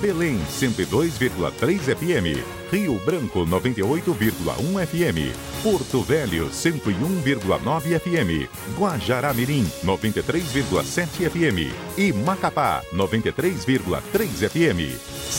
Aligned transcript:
Belém 0.00 0.38
102,3 0.48 1.78
FM, 1.96 2.42
Rio 2.70 2.98
Branco 3.04 3.40
98,1 3.40 4.86
FM, 4.86 5.62
Porto 5.62 6.02
Velho 6.02 6.48
101,9 6.50 7.98
FM, 7.98 8.48
Guajará-Mirim 8.78 9.64
93,7 9.84 11.28
FM 11.28 11.74
e 11.96 12.12
Macapá 12.12 12.82
93,3 12.94 14.48
FM. 14.48 14.98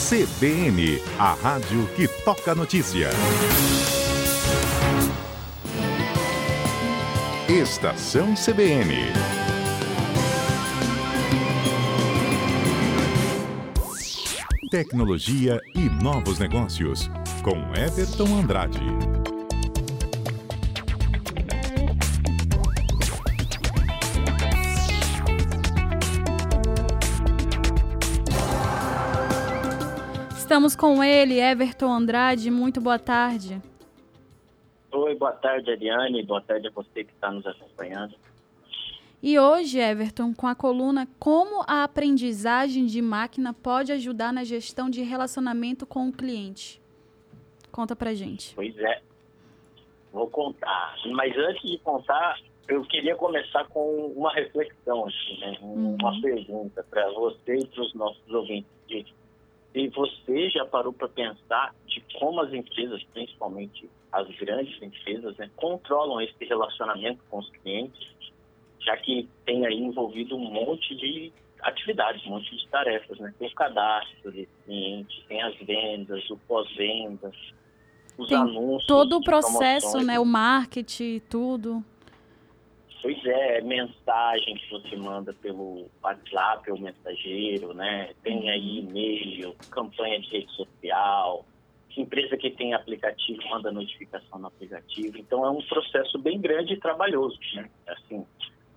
CBN, 0.10 1.02
a 1.18 1.34
rádio 1.34 1.88
que 1.96 2.08
toca 2.24 2.54
notícia. 2.54 3.10
Estação 7.48 8.36
CBN. 8.36 9.39
Tecnologia 14.70 15.60
e 15.74 15.90
novos 16.04 16.38
negócios, 16.38 17.10
com 17.42 17.56
Everton 17.74 18.28
Andrade. 18.40 18.78
Estamos 30.38 30.76
com 30.76 31.04
ele, 31.04 31.40
Everton 31.40 31.92
Andrade. 31.92 32.52
Muito 32.52 32.80
boa 32.80 33.00
tarde. 33.00 33.60
Oi, 34.92 35.16
boa 35.16 35.32
tarde, 35.32 35.72
Ariane. 35.72 36.24
Boa 36.24 36.42
tarde 36.42 36.68
a 36.68 36.72
você 36.72 37.04
que 37.04 37.12
está 37.12 37.32
nos 37.32 37.48
acompanhando. 37.48 38.14
E 39.22 39.38
hoje, 39.38 39.80
Everton, 39.80 40.34
com 40.34 40.48
a 40.48 40.56
coluna 40.56 41.06
Como 41.20 41.64
a 41.68 41.84
aprendizagem 41.84 42.86
de 42.86 43.02
máquina 43.02 43.54
pode 43.54 43.92
ajudar 43.92 44.32
na 44.32 44.46
gestão 44.46 44.90
de 44.90 45.02
relacionamento 45.02 45.86
com 45.86 46.08
o 46.08 46.14
cliente. 46.14 46.82
Conta 47.72 47.96
pra 47.96 48.14
gente. 48.14 48.56
Pois 48.56 48.78
é. 48.78 49.02
Vou 50.12 50.30
contar. 50.30 50.96
Mas 51.12 51.38
antes 51.38 51.70
de 51.70 51.78
contar, 51.80 52.40
eu 52.68 52.82
queria 52.84 53.16
começar 53.16 53.66
com 53.68 54.08
uma 54.16 54.34
reflexão, 54.34 55.06
assim, 55.06 55.40
né? 55.40 55.58
Uma 55.62 56.12
uhum. 56.12 56.22
pergunta 56.22 56.86
para 56.90 57.12
você 57.12 57.58
e 57.58 57.68
para 57.68 57.82
os 57.82 57.94
nossos 57.94 58.34
ouvintes. 58.34 59.06
E 59.76 59.88
você 59.90 60.50
já 60.50 60.66
parou 60.66 60.94
para 60.94 61.10
pensar 61.10 61.76
de 61.86 62.04
como 62.18 62.42
as 62.42 62.52
empresas, 62.54 63.04
principalmente 63.14 63.90
as 64.12 64.28
grandes 64.38 64.82
empresas, 64.82 65.38
né, 65.38 65.52
controlam 65.56 66.20
esse 66.22 66.44
relacionamento 66.44 67.22
com 67.30 67.38
os 67.38 67.50
clientes 67.50 68.19
já 68.90 68.98
que 68.98 69.30
tem 69.46 69.66
aí 69.66 69.78
envolvido 69.78 70.36
um 70.36 70.52
monte 70.52 70.96
de 70.96 71.32
atividades, 71.62 72.26
um 72.26 72.32
monte 72.32 72.56
de 72.56 72.68
tarefas, 72.70 73.20
né? 73.20 73.32
Tem 73.38 73.48
o 73.48 73.54
cadastro 73.54 74.32
de 74.32 74.48
cliente, 74.66 75.26
tem 75.28 75.42
as 75.44 75.56
vendas, 75.58 76.28
o 76.30 76.38
pós-vendas, 76.48 77.36
os 78.18 78.28
tem 78.28 78.38
anúncios. 78.38 78.88
Todo 78.88 79.18
o 79.18 79.24
processo, 79.24 80.02
né? 80.02 80.20
O 80.20 80.26
marketing, 80.26 81.20
tudo. 81.30 81.84
Pois 83.02 83.24
é, 83.26 83.62
mensagem 83.62 84.56
que 84.56 84.70
você 84.72 84.96
manda 84.96 85.34
pelo 85.34 85.86
WhatsApp 86.04 86.70
ou 86.72 86.80
mensageiro, 86.80 87.74
né? 87.74 88.10
Tem 88.24 88.50
aí 88.50 88.80
uhum. 88.80 88.90
e-mail, 88.90 89.56
campanha 89.70 90.20
de 90.20 90.30
rede 90.30 90.52
social, 90.52 91.46
empresa 92.02 92.38
que 92.38 92.50
tem 92.52 92.74
aplicativo 92.74 93.42
manda 93.50 93.72
notificação 93.72 94.40
no 94.40 94.48
aplicativo. 94.48 95.18
Então 95.18 95.46
é 95.46 95.50
um 95.50 95.62
processo 95.62 96.18
bem 96.18 96.40
grande 96.40 96.74
e 96.74 96.80
trabalhoso, 96.80 97.38
né? 97.54 97.70
Assim, 97.88 98.26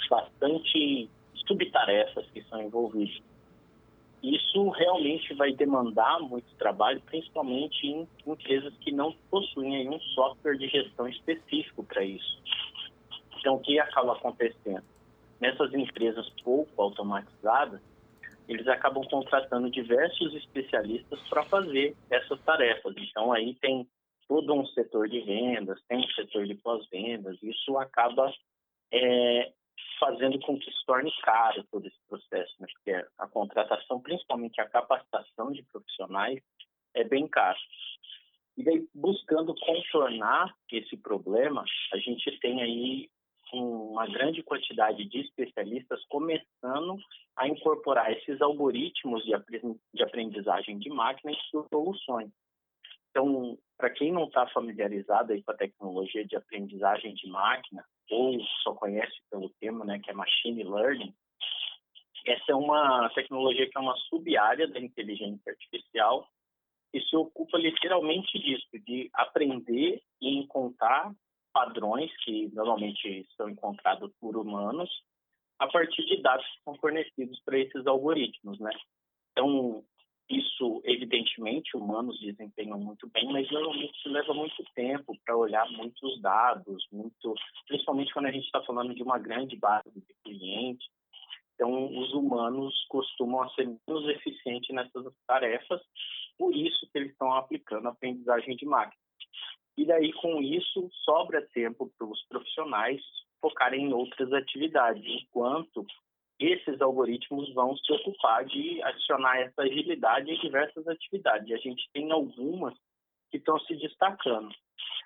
bastante 0.09 1.09
subtarefas 1.47 2.27
que 2.31 2.43
são 2.45 2.63
envolvidas. 2.63 3.23
Isso 4.23 4.69
realmente 4.71 5.35
vai 5.35 5.53
demandar 5.53 6.21
muito 6.21 6.55
trabalho, 6.55 7.01
principalmente 7.07 7.87
em 7.87 8.09
empresas 8.25 8.73
que 8.79 8.93
não 8.93 9.13
possuem 9.29 9.89
um 9.89 9.99
software 9.99 10.57
de 10.57 10.69
gestão 10.69 11.09
específico 11.09 11.83
para 11.83 12.05
isso. 12.05 12.41
Então, 13.41 13.57
o 13.57 13.61
que 13.61 13.81
acaba 13.81 14.13
acontecendo? 14.13 14.85
Nessas 15.41 15.75
empresas 15.75 16.31
pouco 16.45 16.81
automatizadas, 16.81 17.81
eles 18.49 18.69
acabam 18.69 19.03
contratando 19.09 19.69
diversos 19.69 20.33
especialistas 20.35 21.19
para 21.29 21.43
fazer 21.47 21.97
essas 22.09 22.41
tarefas. 22.43 22.95
Então, 22.97 23.33
aí 23.33 23.55
tem 23.55 23.89
todo 24.29 24.55
um 24.55 24.65
setor 24.67 25.09
de 25.09 25.21
vendas, 25.21 25.83
tem 25.89 25.99
um 25.99 26.11
setor 26.11 26.47
de 26.47 26.55
pós-vendas, 26.55 27.37
isso 27.43 27.77
acaba 27.77 28.33
é, 28.93 29.53
fazendo 29.99 30.39
com 30.41 30.59
que 30.59 30.71
se 30.71 30.85
torne 30.85 31.13
caro 31.23 31.65
todo 31.71 31.87
esse 31.87 31.99
processo, 32.09 32.55
né? 32.61 32.67
porque 32.73 32.91
a 33.19 33.29
contratação, 33.29 34.01
principalmente 34.01 34.61
a 34.61 34.69
capacitação 34.69 35.53
de 35.53 35.63
profissionais, 35.65 36.41
é 36.95 37.05
bem 37.05 37.29
caro. 37.29 37.59
E 38.57 38.65
daí, 38.65 38.87
buscando 38.95 39.55
contornar 39.55 40.55
esse 40.71 40.97
problema, 40.97 41.65
a 41.93 41.97
gente 41.99 42.39
tem 42.41 42.61
aí 42.63 43.11
uma 43.53 44.07
grande 44.07 44.43
quantidade 44.43 45.05
de 45.05 45.21
especialistas 45.21 46.03
começando 46.07 46.99
a 47.37 47.47
incorporar 47.47 48.11
esses 48.13 48.41
algoritmos 48.41 49.23
de 49.25 50.03
aprendizagem 50.03 50.79
de 50.79 50.89
máquina 50.89 51.33
em 51.33 51.41
suas 51.51 51.67
soluções. 51.69 52.31
Então, 53.11 53.59
para 53.77 53.91
quem 53.91 54.11
não 54.11 54.25
está 54.25 54.47
familiarizado 54.49 55.33
aí 55.33 55.43
com 55.43 55.51
a 55.51 55.57
tecnologia 55.57 56.25
de 56.27 56.35
aprendizagem 56.35 57.15
de 57.15 57.29
máquina, 57.29 57.85
ou 58.13 58.39
só 58.63 58.75
conhece 58.75 59.15
pelo 59.31 59.49
termo, 59.59 59.85
né, 59.85 59.99
que 59.99 60.11
é 60.11 60.15
Machine 60.15 60.63
Learning, 60.63 61.15
essa 62.27 62.53
é 62.53 62.55
uma 62.55 63.11
tecnologia 63.15 63.69
que 63.69 63.77
é 63.77 63.81
uma 63.81 63.97
sub-área 64.09 64.69
da 64.69 64.79
inteligência 64.79 65.51
artificial 65.51 66.29
e 66.95 67.01
se 67.01 67.17
ocupa 67.17 67.59
literalmente 67.59 68.39
disso, 68.39 68.69
de 68.87 69.11
aprender 69.15 70.01
e 70.21 70.39
encontrar 70.39 71.13
padrões 71.53 72.11
que 72.23 72.49
normalmente 72.55 73.27
são 73.37 73.49
encontrados 73.49 74.13
por 74.21 74.37
humanos 74.37 74.91
a 75.59 75.67
partir 75.67 76.05
de 76.05 76.21
dados 76.23 76.47
que 76.47 76.63
são 76.65 76.75
fornecidos 76.77 77.41
para 77.45 77.59
esses 77.59 77.87
algoritmos, 77.87 78.59
né? 78.61 78.71
Então, 79.33 79.85
isso, 80.37 80.81
evidentemente, 80.85 81.77
humanos 81.77 82.19
desempenham 82.21 82.79
muito 82.79 83.09
bem, 83.11 83.31
mas 83.33 83.51
normalmente 83.51 83.97
isso 83.99 84.09
leva 84.09 84.33
muito 84.33 84.65
tempo 84.75 85.17
para 85.25 85.37
olhar 85.37 85.69
muitos 85.73 86.21
dados, 86.21 86.87
muito, 86.91 87.35
principalmente 87.67 88.13
quando 88.13 88.27
a 88.27 88.33
gente 88.33 88.45
está 88.45 88.63
falando 88.63 88.95
de 88.95 89.03
uma 89.03 89.19
grande 89.19 89.57
base 89.57 89.91
de 89.95 90.15
clientes. 90.25 90.87
Então, 91.55 91.99
os 91.99 92.13
humanos 92.13 92.75
costumam 92.89 93.49
ser 93.51 93.67
menos 93.87 94.09
eficientes 94.09 94.75
nessas 94.75 95.13
tarefas, 95.27 95.81
por 96.39 96.55
isso 96.57 96.89
que 96.91 96.99
eles 96.99 97.13
estão 97.13 97.33
aplicando 97.35 97.87
a 97.87 97.91
aprendizagem 97.91 98.57
de 98.57 98.65
máquina. 98.65 99.01
E 99.77 99.85
daí, 99.85 100.13
com 100.15 100.41
isso, 100.43 100.89
sobra 101.05 101.47
tempo 101.53 101.93
para 101.97 102.07
os 102.07 102.23
profissionais 102.27 103.01
focarem 103.41 103.87
em 103.87 103.93
outras 103.93 104.33
atividades, 104.33 105.03
enquanto 105.05 105.85
esses 106.39 106.81
algoritmos 106.81 107.53
vão 107.55 107.77
se 107.77 107.93
ocupar 107.93 108.45
de 108.45 108.83
adicionar 108.83 109.39
essa 109.41 109.63
agilidade 109.63 110.31
em 110.31 110.41
diversas 110.41 110.87
atividades. 110.89 111.49
E 111.49 111.55
a 111.55 111.59
gente 111.59 111.89
tem 111.93 112.11
algumas 112.11 112.75
que 113.31 113.39
estão 113.39 113.59
se 113.61 113.75
destacando. 113.77 114.51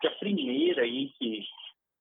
Que 0.00 0.08
a 0.08 0.16
primeira 0.16 0.82
aí 0.82 1.10
que 1.18 1.44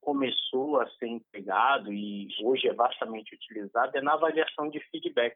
começou 0.02 0.80
a 0.80 0.90
ser 0.91 1.08
empregado 1.08 1.91
e 1.91 2.28
hoje 2.44 2.68
é 2.68 2.74
vastamente 2.74 3.34
utilizado 3.34 3.97
é 3.97 4.02
na 4.02 4.13
avaliação 4.13 4.69
de 4.69 4.80
feedback. 4.91 5.36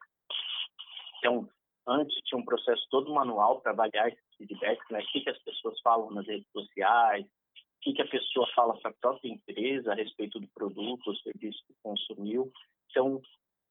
Então, 1.18 1.50
antes 1.88 2.16
tinha 2.24 2.40
um 2.40 2.46
processo 2.46 2.86
todo 2.92 3.14
manual 3.14 3.62
para 3.62 3.72
avaliar 3.72 4.08
esses 4.08 4.36
feedbacks, 4.38 4.86
né? 4.92 5.00
O 5.00 5.08
que, 5.08 5.22
que 5.22 5.30
as 5.30 5.40
pessoas 5.40 5.80
falam 5.82 6.12
nas 6.12 6.28
redes 6.28 6.48
sociais, 6.52 7.26
o 7.26 7.80
que, 7.82 7.94
que 7.94 8.02
a 8.02 8.08
pessoa 8.08 8.48
fala 8.54 8.80
para 8.80 8.92
a 8.92 8.96
própria 9.02 9.30
empresa 9.30 9.92
a 9.92 9.96
respeito 9.96 10.40
do 10.40 10.48
produto 10.50 11.08
ou 11.08 11.16
serviço 11.18 11.64
que 11.66 11.74
consumiu. 11.82 12.52
Então, 12.90 13.22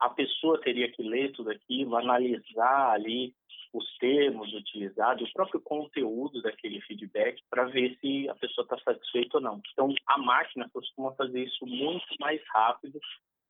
a 0.01 0.11
pessoa 0.11 0.61
teria 0.61 0.91
que 0.91 1.03
ler 1.03 1.33
tudo 1.33 1.51
aquilo, 1.51 1.97
analisar 1.97 2.93
ali 2.93 3.35
os 3.73 3.97
termos 3.99 4.53
utilizados, 4.55 5.29
o 5.29 5.33
próprio 5.33 5.61
conteúdo 5.61 6.41
daquele 6.41 6.81
feedback 6.83 7.43
para 7.51 7.65
ver 7.65 7.97
se 8.01 8.29
a 8.29 8.35
pessoa 8.35 8.65
está 8.65 8.79
satisfeita 8.79 9.39
ou 9.39 9.43
não. 9.43 9.61
Então, 9.73 9.95
a 10.07 10.19
máquina 10.19 10.69
costuma 10.73 11.13
fazer 11.13 11.45
isso 11.45 11.67
muito 11.67 12.07
mais 12.19 12.41
rápido 12.49 12.99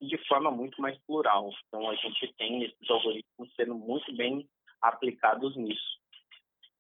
e 0.01 0.07
de 0.07 0.19
forma 0.27 0.51
muito 0.51 0.81
mais 0.81 0.99
plural. 1.07 1.51
Então, 1.67 1.89
a 1.89 1.95
gente 1.95 2.33
tem 2.37 2.65
esses 2.65 2.91
algoritmos 2.91 3.55
sendo 3.55 3.75
muito 3.75 4.13
bem 4.17 4.49
aplicados 4.83 5.57
nisso. 5.57 5.99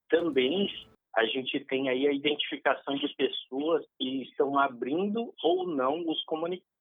Também 0.09 0.69
a 1.15 1.25
gente 1.27 1.61
tem 1.61 1.89
aí 1.89 2.07
a 2.07 2.13
identificação 2.13 2.97
de 2.97 3.09
pessoas 3.15 3.85
que 3.99 4.23
estão 4.23 4.59
abrindo 4.59 5.33
ou 5.43 5.67
não 5.67 6.09
os 6.09 6.23
comunicados 6.25 6.78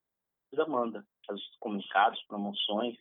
da 0.55 0.63
Amanda 0.63 1.03
os 1.33 1.57
comunicados, 1.59 2.21
promoções. 2.27 2.97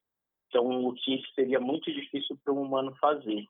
Então, 0.48 0.86
o 0.86 0.94
que 0.94 1.22
seria 1.34 1.60
muito 1.60 1.92
difícil 1.92 2.38
para 2.42 2.52
um 2.52 2.62
humano 2.62 2.94
fazer. 2.96 3.46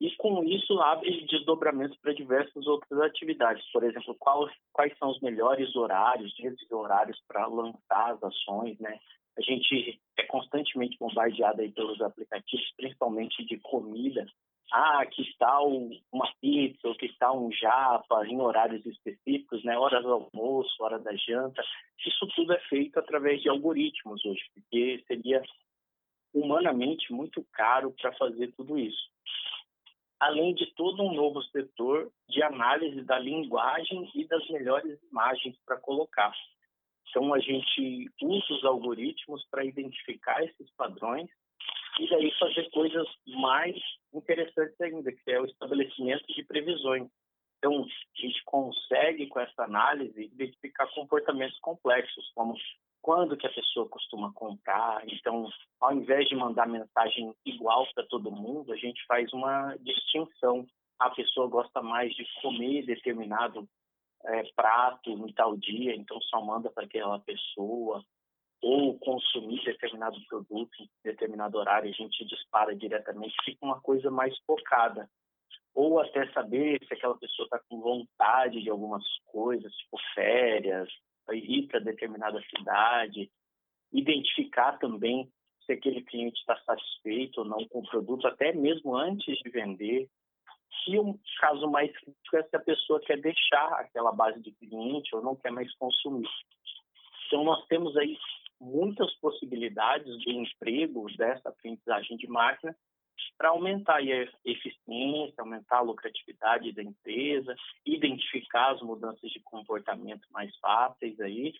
E 0.00 0.16
com 0.16 0.42
isso 0.44 0.80
abre 0.80 1.26
desdobramentos 1.26 1.98
para 1.98 2.14
diversas 2.14 2.66
outras 2.66 3.00
atividades. 3.02 3.62
Por 3.70 3.84
exemplo, 3.84 4.16
qual, 4.18 4.48
quais 4.72 4.96
são 4.98 5.10
os 5.10 5.20
melhores 5.20 5.74
horários, 5.76 6.34
dias 6.34 6.56
e 6.58 6.74
horários 6.74 7.20
para 7.28 7.46
lançar 7.46 8.14
as 8.14 8.22
ações, 8.22 8.78
né? 8.78 8.98
A 9.36 9.42
gente 9.42 10.00
é 10.09 10.09
constantemente 10.30 10.96
bombardeado 10.98 11.60
aí 11.60 11.72
pelos 11.72 12.00
aplicativos, 12.00 12.72
principalmente 12.76 13.44
de 13.44 13.58
comida, 13.58 14.24
ah, 14.72 15.04
que 15.04 15.24
tal 15.36 15.68
uma 16.12 16.32
pizza, 16.40 16.86
ou 16.86 16.94
que 16.94 17.08
tal 17.18 17.44
um 17.44 17.50
japa 17.50 18.24
em 18.26 18.40
horários 18.40 18.86
específicos, 18.86 19.64
né? 19.64 19.76
Hora 19.76 20.00
do 20.00 20.12
almoço, 20.12 20.82
hora 20.82 21.00
da 21.00 21.12
janta. 21.16 21.62
Isso 22.06 22.26
tudo 22.36 22.52
é 22.52 22.60
feito 22.68 22.96
através 22.98 23.42
de 23.42 23.48
algoritmos 23.48 24.24
hoje, 24.24 24.42
porque 24.54 25.02
seria 25.08 25.42
humanamente 26.32 27.12
muito 27.12 27.44
caro 27.52 27.92
para 28.00 28.12
fazer 28.12 28.52
tudo 28.52 28.78
isso. 28.78 29.10
Além 30.20 30.54
de 30.54 30.66
todo 30.74 31.02
um 31.02 31.12
novo 31.12 31.42
setor 31.44 32.12
de 32.28 32.40
análise 32.40 33.02
da 33.02 33.18
linguagem 33.18 34.08
e 34.14 34.24
das 34.28 34.48
melhores 34.50 35.02
imagens 35.10 35.56
para 35.66 35.78
colocar. 35.78 36.32
Então, 37.10 37.34
a 37.34 37.40
gente 37.40 38.10
usa 38.22 38.54
os 38.54 38.64
algoritmos 38.64 39.44
para 39.50 39.64
identificar 39.64 40.42
esses 40.44 40.70
padrões 40.76 41.28
e 41.98 42.08
daí 42.08 42.32
fazer 42.38 42.70
coisas 42.70 43.06
mais 43.26 43.76
interessantes 44.14 44.80
ainda, 44.80 45.12
que 45.12 45.30
é 45.30 45.40
o 45.40 45.44
estabelecimento 45.44 46.24
de 46.28 46.44
previsões. 46.44 47.08
Então, 47.58 47.84
a 47.84 48.20
gente 48.20 48.42
consegue, 48.44 49.26
com 49.26 49.38
essa 49.38 49.64
análise, 49.64 50.30
identificar 50.32 50.86
comportamentos 50.94 51.58
complexos, 51.58 52.30
como 52.34 52.56
quando 53.02 53.36
que 53.36 53.46
a 53.46 53.52
pessoa 53.52 53.88
costuma 53.88 54.32
comprar. 54.32 55.02
Então, 55.08 55.48
ao 55.80 55.92
invés 55.94 56.28
de 56.28 56.36
mandar 56.36 56.66
mensagem 56.66 57.34
igual 57.44 57.86
para 57.94 58.06
todo 58.06 58.30
mundo, 58.30 58.72
a 58.72 58.76
gente 58.76 59.04
faz 59.06 59.30
uma 59.32 59.76
distinção. 59.80 60.66
A 60.98 61.10
pessoa 61.10 61.48
gosta 61.48 61.82
mais 61.82 62.14
de 62.14 62.26
comer 62.40 62.84
determinado 62.84 63.66
é, 64.24 64.42
prato 64.54 65.10
em 65.10 65.32
tal 65.32 65.56
dia, 65.56 65.94
então 65.94 66.20
só 66.22 66.40
manda 66.44 66.70
para 66.70 66.84
aquela 66.84 67.18
pessoa 67.20 68.04
ou 68.62 68.98
consumir 68.98 69.64
determinado 69.64 70.18
produto 70.28 70.82
em 70.82 70.88
determinado 71.02 71.56
horário, 71.56 71.88
a 71.88 71.92
gente 71.92 72.24
dispara 72.26 72.76
diretamente, 72.76 73.34
fica 73.44 73.64
uma 73.64 73.80
coisa 73.80 74.10
mais 74.10 74.36
focada. 74.46 75.08
Ou 75.74 76.00
até 76.00 76.30
saber 76.32 76.78
se 76.86 76.92
aquela 76.92 77.16
pessoa 77.16 77.46
está 77.46 77.58
com 77.68 77.80
vontade 77.80 78.60
de 78.60 78.68
algumas 78.68 79.04
coisas, 79.26 79.72
tipo 79.72 79.98
férias, 80.14 80.88
ir 81.32 81.68
para 81.68 81.80
determinada 81.80 82.42
cidade, 82.54 83.30
identificar 83.92 84.78
também 84.78 85.30
se 85.64 85.72
aquele 85.72 86.02
cliente 86.02 86.38
está 86.40 86.56
satisfeito 86.64 87.38
ou 87.38 87.44
não 87.44 87.66
com 87.68 87.78
o 87.78 87.88
produto, 87.88 88.26
até 88.26 88.52
mesmo 88.52 88.96
antes 88.96 89.38
de 89.38 89.50
vender. 89.50 90.08
E 90.86 90.98
um 90.98 91.18
caso 91.38 91.68
mais 91.70 91.92
crítico 91.92 92.36
é 92.36 92.42
se 92.42 92.56
a 92.56 92.60
pessoa 92.60 93.00
quer 93.00 93.20
deixar 93.20 93.72
aquela 93.74 94.12
base 94.12 94.40
de 94.40 94.52
cliente 94.52 95.14
ou 95.14 95.22
não 95.22 95.36
quer 95.36 95.50
mais 95.50 95.72
consumir. 95.76 96.28
Então, 97.26 97.44
nós 97.44 97.64
temos 97.66 97.96
aí 97.96 98.16
muitas 98.60 99.12
possibilidades 99.20 100.18
de 100.18 100.32
emprego 100.32 101.06
dessa 101.16 101.48
aprendizagem 101.48 102.16
de 102.16 102.26
máquina 102.26 102.76
para 103.36 103.50
aumentar 103.50 103.96
a 103.96 104.02
eficiência, 104.44 105.34
aumentar 105.38 105.78
a 105.78 105.82
lucratividade 105.82 106.72
da 106.72 106.82
empresa, 106.82 107.54
identificar 107.86 108.72
as 108.72 108.82
mudanças 108.82 109.30
de 109.30 109.40
comportamento 109.40 110.26
mais 110.30 110.54
fáceis 110.58 111.18
aí 111.20 111.54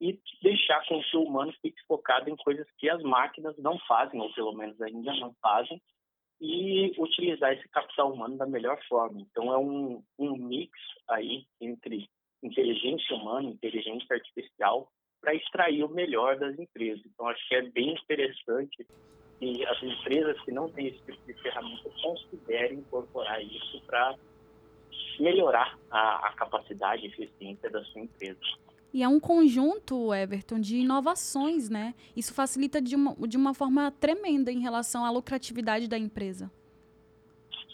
e 0.00 0.20
deixar 0.42 0.86
com 0.86 1.02
que 1.02 1.16
o 1.16 1.22
humano 1.22 1.52
fique 1.62 1.80
focado 1.86 2.28
em 2.28 2.36
coisas 2.36 2.66
que 2.78 2.88
as 2.88 3.02
máquinas 3.02 3.56
não 3.58 3.78
fazem, 3.80 4.20
ou 4.20 4.32
pelo 4.34 4.52
menos 4.52 4.80
ainda 4.80 5.14
não 5.14 5.34
fazem, 5.40 5.80
e 6.40 6.92
utilizar 6.98 7.52
esse 7.52 7.68
capital 7.68 8.12
humano 8.12 8.36
da 8.36 8.46
melhor 8.46 8.78
forma. 8.88 9.20
Então, 9.20 9.52
é 9.52 9.58
um, 9.58 10.02
um 10.18 10.36
mix 10.36 10.72
aí 11.08 11.46
entre 11.60 12.08
inteligência 12.42 13.16
humana, 13.16 13.48
inteligência 13.48 14.06
artificial, 14.10 14.90
para 15.20 15.34
extrair 15.34 15.82
o 15.82 15.88
melhor 15.88 16.38
das 16.38 16.58
empresas. 16.58 17.04
Então, 17.06 17.26
acho 17.28 17.48
que 17.48 17.54
é 17.54 17.62
bem 17.62 17.94
interessante 17.94 18.86
que 19.38 19.66
as 19.66 19.82
empresas 19.82 20.40
que 20.42 20.52
não 20.52 20.70
têm 20.70 20.88
esse 20.88 21.02
tipo 21.04 21.26
de 21.26 21.34
ferramenta 21.42 21.90
considerem 22.02 22.78
incorporar 22.78 23.42
isso 23.42 23.82
para 23.86 24.14
melhorar 25.18 25.78
a, 25.90 26.28
a 26.28 26.32
capacidade 26.34 27.02
e 27.04 27.08
eficiência 27.08 27.70
da 27.70 27.82
sua 27.84 28.02
empresa. 28.02 28.40
E 28.96 29.02
é 29.02 29.08
um 29.08 29.20
conjunto, 29.20 30.14
Everton, 30.14 30.58
de 30.58 30.78
inovações, 30.78 31.68
né? 31.68 31.94
Isso 32.16 32.32
facilita 32.32 32.80
de 32.80 32.96
uma, 32.96 33.14
de 33.28 33.36
uma 33.36 33.52
forma 33.52 33.90
tremenda 33.90 34.50
em 34.50 34.58
relação 34.58 35.04
à 35.04 35.10
lucratividade 35.10 35.86
da 35.86 35.98
empresa. 35.98 36.50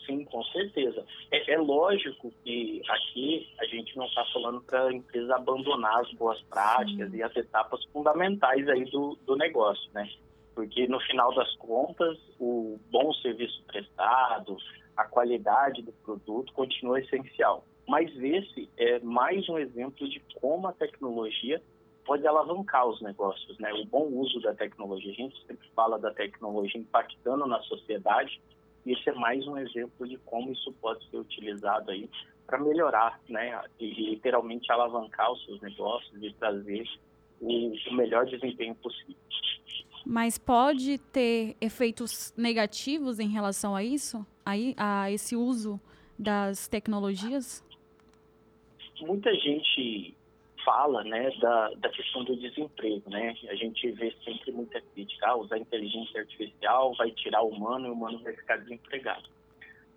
Sim, 0.05 0.25
com 0.25 0.43
certeza. 0.47 1.07
É, 1.31 1.53
é 1.53 1.59
lógico 1.59 2.33
que 2.43 2.83
aqui 2.89 3.49
a 3.61 3.67
gente 3.67 3.97
não 3.97 4.07
está 4.07 4.25
falando 4.33 4.63
para 4.63 4.87
a 4.87 4.93
empresa 4.93 5.37
abandonar 5.37 6.01
as 6.01 6.13
boas 6.15 6.43
práticas 6.51 7.09
Sim. 7.13 7.17
e 7.17 7.23
as 7.23 7.37
etapas 7.37 7.85
fundamentais 7.93 8.69
aí 8.69 8.85
do, 8.87 9.17
do 9.25 9.37
negócio, 9.37 9.89
né? 9.95 10.11
Porque 10.57 10.89
no 10.89 10.99
final 11.03 11.33
das 11.37 11.55
contas, 11.55 12.19
o 12.41 12.81
bom 12.91 13.15
serviço 13.15 13.63
prestado, 13.69 14.57
a 14.97 15.05
qualidade 15.05 15.83
do 15.83 15.93
produto 15.93 16.53
continua 16.53 16.99
essencial. 16.99 17.65
Mas 17.89 18.11
esse 18.17 18.69
é 18.77 18.99
mais 19.01 19.49
um 19.49 19.59
exemplo 19.59 20.09
de 20.09 20.21
como 20.41 20.69
a 20.69 20.73
tecnologia 20.73 21.61
pode 22.05 22.27
alavancar 22.27 22.87
os 22.87 23.01
negócios, 23.01 23.59
né? 23.59 23.73
O 23.73 23.85
bom 23.87 24.07
uso 24.07 24.41
da 24.41 24.55
tecnologia. 24.55 25.13
A 25.13 25.15
gente 25.15 25.47
sempre 25.47 25.69
fala 25.75 25.99
da 25.99 26.13
tecnologia 26.13 26.81
impactando 26.81 27.47
na 27.47 27.61
sociedade, 27.63 28.41
e 28.85 28.93
esse 28.93 29.09
é 29.09 29.15
mais 29.15 29.47
um 29.47 29.57
exemplo 29.59 30.07
de 30.09 30.17
como 30.19 30.53
isso 30.53 30.73
pode 30.81 31.09
ser 31.09 31.19
utilizado 31.19 31.91
aí 31.91 32.09
para 32.47 32.59
melhorar, 32.59 33.21
né? 33.29 33.61
E 33.79 34.11
literalmente 34.11 34.71
alavancar 34.73 35.33
os 35.33 35.45
seus 35.45 35.61
negócios 35.61 36.23
e 36.23 36.33
trazer 36.35 36.85
o, 37.41 37.73
o 37.91 37.95
melhor 37.95 38.27
desempenho 38.27 38.75
possível. 38.75 39.17
Mas 40.05 40.37
pode 40.37 40.99
ter 40.99 41.57
efeitos 41.61 42.35
negativos 42.37 43.21
em 43.21 43.29
relação 43.29 43.77
a 43.77 43.85
isso? 43.85 44.27
A, 44.45 44.53
a 44.77 45.11
esse 45.13 45.37
uso 45.37 45.81
das 46.19 46.67
tecnologias? 46.67 47.65
Muita 49.03 49.35
gente 49.35 50.15
fala 50.65 51.03
né, 51.05 51.31
da, 51.41 51.71
da 51.75 51.89
questão 51.89 52.25
do 52.25 52.37
desemprego. 52.37 53.11
Né? 53.11 53.35
A 53.49 53.55
gente 53.55 53.91
vê 53.93 54.15
sempre 54.25 54.53
muita 54.53 54.81
crítica, 54.81 55.27
ah, 55.27 55.37
usar 55.37 55.59
inteligência 55.59 56.21
artificial 56.21 56.95
vai 56.95 57.11
tirar 57.11 57.43
o 57.43 57.49
humano 57.49 57.87
e 57.87 57.91
o 57.91 57.93
humano 57.93 58.19
vai 58.23 58.33
ficar 58.35 58.59
desempregado. 58.59 59.29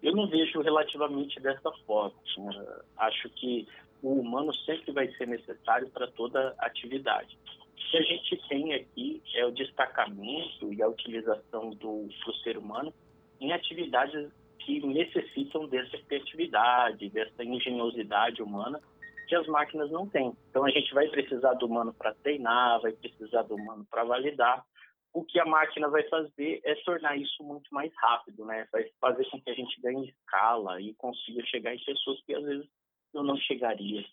Eu 0.01 0.15
não 0.15 0.27
vejo 0.27 0.61
relativamente 0.61 1.39
dessa 1.39 1.71
forma. 1.85 2.15
Né? 2.37 2.79
Acho 2.97 3.29
que 3.29 3.67
o 4.01 4.19
humano 4.19 4.53
sempre 4.53 4.91
vai 4.91 5.07
ser 5.13 5.27
necessário 5.27 5.89
para 5.89 6.07
toda 6.07 6.55
atividade. 6.59 7.37
O 7.73 7.91
que 7.91 7.97
a 7.97 8.01
gente 8.01 8.37
tem 8.49 8.73
aqui 8.73 9.21
é 9.35 9.45
o 9.45 9.51
destacamento 9.51 10.73
e 10.73 10.81
a 10.81 10.87
utilização 10.87 11.69
do, 11.71 12.07
do 12.25 12.33
ser 12.43 12.57
humano 12.57 12.93
em 13.39 13.51
atividades 13.53 14.31
que 14.59 14.85
necessitam 14.85 15.67
dessa 15.67 15.97
criatividade, 15.99 17.09
dessa 17.09 17.43
engenhosidade 17.43 18.41
humana 18.41 18.81
que 19.25 19.35
as 19.35 19.47
máquinas 19.47 19.91
não 19.91 20.07
têm. 20.07 20.35
Então 20.49 20.65
a 20.65 20.69
gente 20.69 20.93
vai 20.93 21.07
precisar 21.09 21.53
do 21.53 21.65
humano 21.65 21.93
para 21.93 22.13
treinar, 22.15 22.81
vai 22.81 22.93
precisar 22.93 23.43
do 23.43 23.55
humano 23.55 23.85
para 23.89 24.03
validar. 24.03 24.65
O 25.13 25.23
que 25.23 25.39
a 25.39 25.45
máquina 25.45 25.87
vai 25.87 26.03
fazer 26.09 26.61
é 26.63 26.75
tornar 26.83 27.17
isso 27.17 27.43
muito 27.43 27.73
mais 27.73 27.91
rápido, 27.95 28.45
né? 28.45 28.67
Vai 28.71 28.85
fazer 28.99 29.25
com 29.29 29.41
que 29.41 29.49
a 29.49 29.53
gente 29.53 29.79
ganhe 29.81 30.09
escala 30.09 30.81
e 30.81 30.93
consiga 30.95 31.45
chegar 31.45 31.73
em 31.73 31.83
pessoas 31.83 32.21
que 32.25 32.33
às 32.33 32.43
vezes 32.43 32.67
eu 33.13 33.23
não 33.23 33.37
chegaria. 33.37 34.05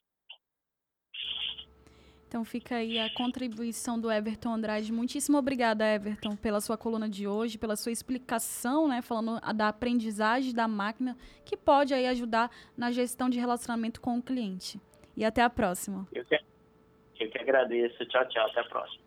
Então 2.33 2.47
fica 2.47 2.76
aí 2.76 2.99
a 2.99 3.12
contribuição 3.12 4.00
do 4.00 4.11
Everton 4.11 4.54
Andrade. 4.54 4.90
Muitíssimo 4.90 5.37
obrigada, 5.37 5.85
Everton, 5.85 6.35
pela 6.35 6.62
sua 6.62 6.78
coluna 6.78 7.07
de 7.07 7.28
hoje, 7.28 7.59
pela 7.59 7.76
sua 7.76 7.92
explicação, 7.92 8.88
né, 8.88 9.02
falando 9.02 9.38
da 9.54 9.69
aprendizagem 9.69 10.54
da 10.54 10.66
máquina 10.66 11.14
que 11.45 11.59
pode 11.59 11.92
aí 11.92 12.07
ajudar 12.07 12.50
na 12.75 12.90
gestão 12.90 13.28
de 13.28 13.38
relacionamento 13.38 14.00
com 14.00 14.16
o 14.16 14.23
cliente. 14.23 14.81
E 15.16 15.25
até 15.25 15.42
a 15.42 15.50
próxima. 15.50 16.07
Eu 16.12 16.25
que, 16.25 16.38
eu 17.21 17.31
que 17.31 17.38
agradeço. 17.38 18.04
Tchau, 18.07 18.28
tchau. 18.28 18.47
Até 18.50 18.61
a 18.61 18.64
próxima. 18.64 19.02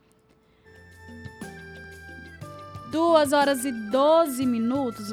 Duas 2.91 3.33
horas 3.33 3.65
e 3.65 3.71
12 3.71 4.45
minutos. 4.45 5.03